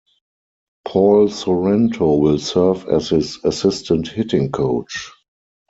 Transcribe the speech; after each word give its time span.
Paul 0.83 1.27
Sorrento 1.29 2.15
will 2.15 2.39
serve 2.39 2.87
as 2.87 3.09
his 3.09 3.37
assistant 3.43 4.07
hitting 4.07 4.51
coach. 4.51 5.11